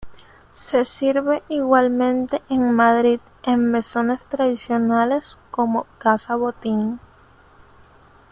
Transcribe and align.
Se 0.53 0.83
sirve 0.83 1.43
igualmente 1.47 2.41
en 2.49 2.71
Madrid, 2.73 3.19
en 3.43 3.69
mesones 3.69 4.25
tradicionales 4.25 5.37
como 5.51 5.85
Casa 5.99 6.35
Botín. 6.35 6.99